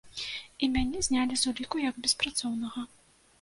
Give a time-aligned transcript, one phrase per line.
[0.63, 2.87] І мяне знялі з уліку як беспрацоўнага.